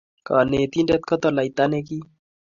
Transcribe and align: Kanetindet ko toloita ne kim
Kanetindet 0.27 1.01
ko 1.09 1.13
toloita 1.21 1.63
ne 1.69 1.79
kim 1.87 2.03